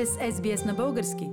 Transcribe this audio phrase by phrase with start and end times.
[0.00, 1.28] сте с SBS на български.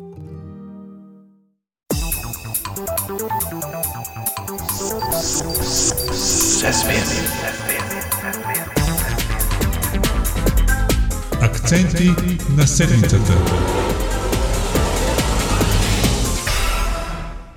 [11.42, 12.10] Акценти
[12.58, 13.34] на седмицата.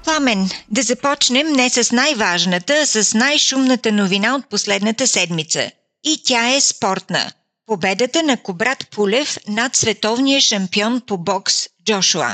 [0.04, 5.70] Пламен, да започнем не с най-важната, а с най-шумната новина от последната седмица.
[6.04, 7.30] И тя е спортна.
[7.70, 12.28] Победата на Кобрат Пулев над световния шампион по бокс Джошуа.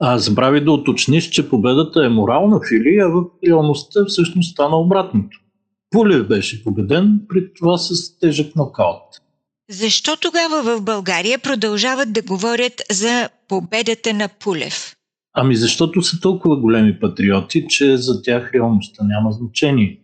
[0.00, 5.38] А забрави да уточниш, че победата е морална фили, а в реалността всъщност стана обратното.
[5.90, 9.20] Пулев беше победен, при това с тежък нокаут.
[9.70, 14.96] Защо тогава в България продължават да говорят за победата на Пулев?
[15.34, 20.00] Ами защото са толкова големи патриоти, че за тях реалността няма значение.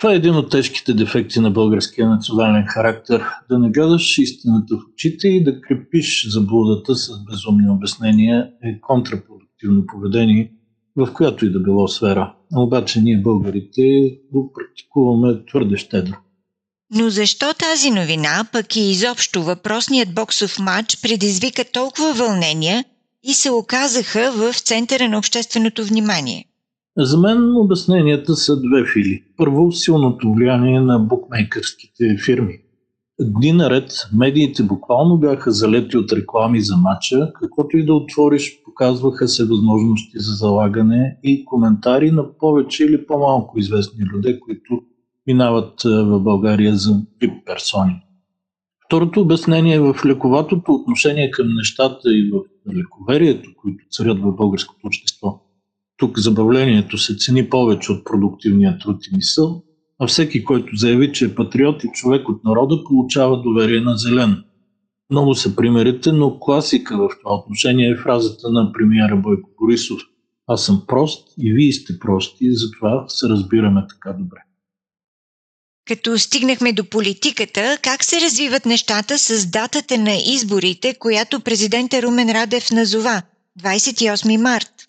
[0.00, 3.24] Това е един от тежките дефекти на българския национален характер.
[3.50, 9.86] Да не гледаш истината в очите и да крепиш заблудата с безумни обяснения е контрапродуктивно
[9.86, 10.52] поведение,
[10.96, 12.34] в която и да било сфера.
[12.56, 16.16] Обаче ние българите го практикуваме твърде щедро.
[16.94, 22.84] Но защо тази новина, пък и изобщо въпросният боксов матч предизвика толкова вълнения
[23.22, 26.44] и се оказаха в центъра на общественото внимание?
[27.02, 29.22] За мен обясненията са две фили.
[29.36, 32.58] Първо, силното влияние на букмейкърските фирми.
[33.20, 39.28] Дни наред медиите буквално бяха залети от реклами за матча, каквото и да отвориш, показваха
[39.28, 44.82] се възможности за залагане и коментари на повече или по-малко известни люди, които
[45.26, 48.02] минават в България за тип персони.
[48.86, 52.40] Второто обяснение е в лековатото отношение към нещата и в
[52.76, 55.40] лековерието, които царят в българското общество.
[56.00, 59.62] Тук забавлението се цени повече от продуктивния труд и мисъл,
[59.98, 64.44] а всеки, който заяви, че е патриот и човек от народа, получава доверие на зелен.
[65.10, 70.00] Много са примерите, но класика в това отношение е фразата на премиера Бойко Борисов.
[70.46, 74.38] Аз съм прост и вие сте прости, затова се разбираме така добре.
[75.88, 82.30] Като стигнахме до политиката, как се развиват нещата с датата на изборите, която президента Румен
[82.30, 83.22] Радев назова
[83.60, 84.79] 28 март?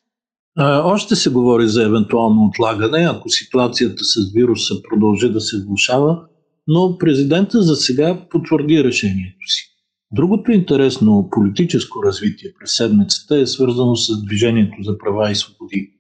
[0.60, 6.20] Още се говори за евентуално отлагане, ако ситуацията с вируса продължи да се влушава,
[6.68, 9.68] но президента за сега потвърди решението си.
[10.12, 15.92] Другото интересно политическо развитие през седмицата е свързано с Движението за права и свободи.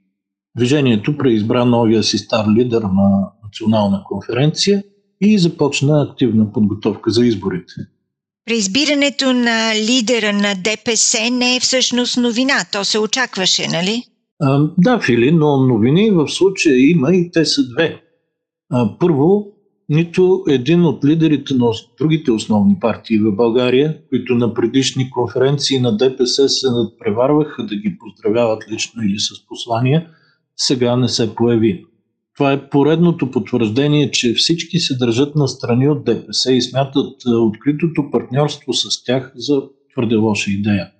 [0.57, 4.83] Движението преизбра новия си стар лидер на национална конференция
[5.21, 7.73] и започна активна подготовка за изборите.
[8.45, 14.03] Преизбирането на лидера на ДПС не е всъщност новина, то се очакваше, нали?
[14.77, 18.01] Да, Фили, но новини в случая има и те са две.
[18.99, 19.47] Първо,
[19.89, 25.97] нито един от лидерите на другите основни партии в България, които на предишни конференции на
[25.97, 30.07] ДПС се надпреварваха да ги поздравяват лично или с послания,
[30.55, 31.85] сега не се появи.
[32.35, 38.11] Това е поредното потвърждение, че всички се държат на страни от ДПС и смятат откритото
[38.11, 39.61] партньорство с тях за
[39.93, 40.91] твърде лоша идея.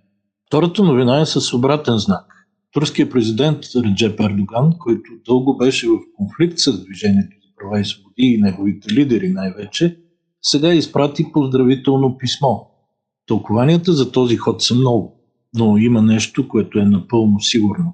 [0.47, 2.40] Втората новина е с обратен знак.
[2.71, 8.13] Турският президент Реджеп Ердоган, който дълго беше в конфликт с Движението за права и свободи
[8.17, 9.97] и неговите лидери най-вече,
[10.41, 12.57] сега изпрати поздравително писмо.
[13.27, 15.19] Тълкованията за този ход са много,
[15.53, 17.93] но има нещо, което е напълно сигурно.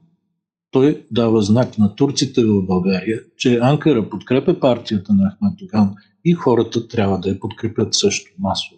[0.71, 5.95] Той дава знак на турците в България, че Анкара подкрепя партията на Ахмед Доган
[6.25, 8.76] и хората трябва да я подкрепят също масово.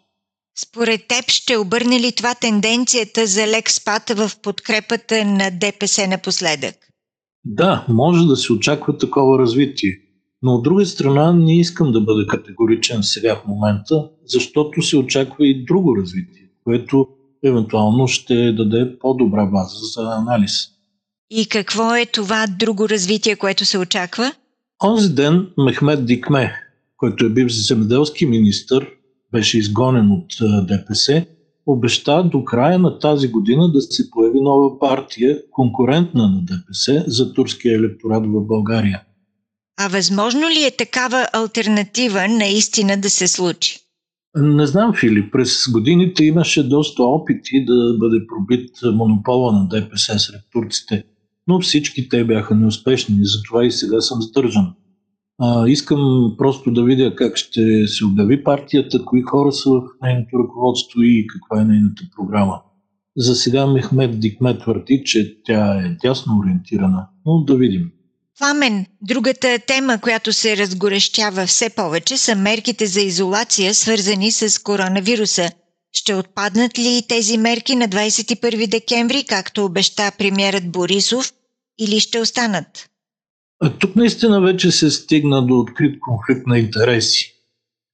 [0.61, 6.75] Според теб ще обърне ли това тенденцията за лек спад в подкрепата на ДПС напоследък?
[7.45, 9.97] Да, може да се очаква такова развитие.
[10.41, 15.47] Но от друга страна не искам да бъда категоричен сега в момента, защото се очаква
[15.47, 17.07] и друго развитие, което
[17.43, 20.51] евентуално ще даде по-добра база за анализ.
[21.29, 24.31] И какво е това друго развитие, което се очаква?
[24.83, 26.53] Онзи ден Мехмед Дикме,
[26.97, 28.87] който е бивш земеделски министр,
[29.31, 30.27] беше изгонен от
[30.67, 31.25] ДПС,
[31.65, 37.33] обеща до края на тази година да се появи нова партия, конкурентна на ДПС за
[37.33, 39.01] турския електорат в България.
[39.81, 43.79] А възможно ли е такава альтернатива наистина да се случи?
[44.37, 45.31] Не знам, Филип.
[45.31, 51.03] През годините имаше доста опити да бъде пробит монопола на ДПС сред турците,
[51.47, 54.73] но всички те бяха неуспешни, затова и сега съм сдържан.
[55.67, 61.01] Искам просто да видя как ще се обяви партията, кои хора са в нейното ръководство
[61.01, 62.61] и каква е нейната програма.
[63.17, 67.91] За сега Мехмед Дикмет твърди, че тя е тясно ориентирана, но да видим.
[68.39, 75.49] Пламен, другата тема, която се разгорещява все повече, са мерките за изолация, свързани с коронавируса.
[75.93, 81.33] Ще отпаднат ли тези мерки на 21 декември, както обеща премьерът Борисов,
[81.79, 82.89] или ще останат?
[83.79, 87.35] Тук наистина вече се стигна до открит конфликт на интереси.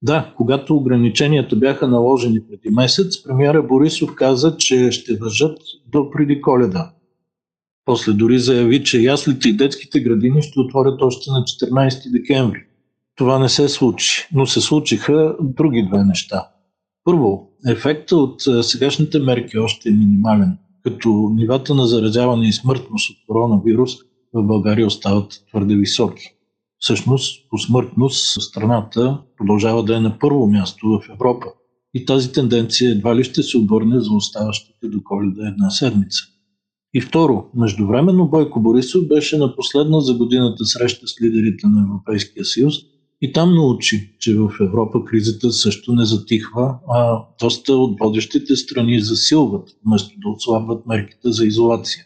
[0.02, 5.58] Да, когато ограниченията бяха наложени преди месец, премиера Борисов каза, че ще въжат
[5.88, 6.92] до преди коледа.
[7.86, 12.66] После дори заяви, че яслите и детските градини ще отворят още на 14 декември.
[13.16, 16.48] Това не се случи, но се случиха други две неща.
[17.04, 23.18] Първо, ефектът от сегашните мерки още е минимален, като нивата на заразяване и смъртност от
[23.28, 23.92] коронавирус
[24.36, 26.24] в България остават твърде високи.
[26.80, 31.46] Всъщност, по смъртност страната продължава да е на първо място в Европа.
[31.94, 36.24] И тази тенденция едва ли ще се обърне за оставащите до коледа една седмица.
[36.94, 42.46] И второ, междувременно Бойко Борисов беше на последна за годината среща с лидерите на Европейския
[42.46, 42.76] съюз
[43.22, 49.00] и там научи, че в Европа кризата също не затихва, а доста от водещите страни
[49.00, 52.06] засилват, вместо да отслабват мерките за изолация.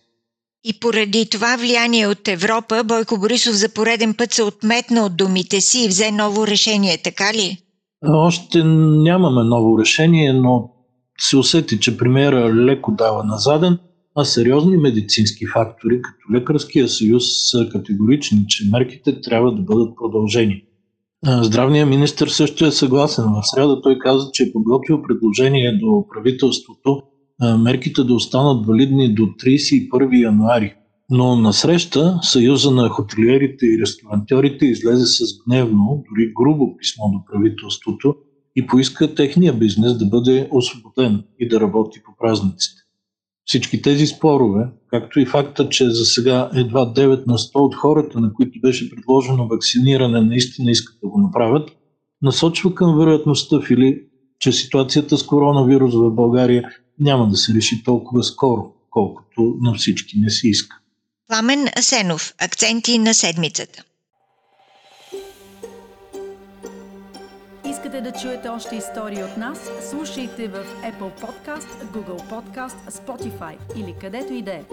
[0.63, 5.61] И поради това влияние от Европа, Бойко Борисов за пореден път се отметна от думите
[5.61, 7.57] си и взе ново решение, така ли?
[8.07, 10.69] Още нямаме ново решение, но
[11.19, 13.77] се усети, че премиера леко дава назаден,
[14.15, 20.63] а сериозни медицински фактори, като Лекарския съюз, са категорични, че мерките трябва да бъдат продължени.
[21.27, 23.25] Здравният министр също е съгласен.
[23.25, 27.01] В среда той каза, че е подготвил предложение до правителството
[27.41, 30.75] мерките да останат валидни до 31 януари.
[31.11, 37.19] Но на среща Съюза на хотелиерите и ресторантьорите излезе с гневно, дори грубо писмо до
[37.31, 38.15] правителството
[38.55, 42.81] и поиска техния бизнес да бъде освободен и да работи по празниците.
[43.45, 48.19] Всички тези спорове, както и факта, че за сега едва 9 на 100 от хората,
[48.19, 51.69] на които беше предложено вакциниране, наистина искат да го направят,
[52.21, 54.01] насочва към вероятността, Фили,
[54.39, 56.69] че ситуацията с коронавирус в България
[56.99, 60.79] няма да се реши толкова скоро, колкото на всички не се иска.
[61.27, 62.33] Пламен Асенов.
[62.37, 63.83] Акценти на седмицата.
[67.69, 69.59] Искате да чуете още истории от нас?
[69.89, 74.63] Слушайте в Apple Podcast, Google Podcast, Spotify или където и да е.